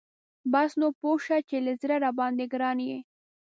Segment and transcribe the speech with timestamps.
[0.53, 2.99] بس نو پوه شه چې له زړه راباندی ګران یي.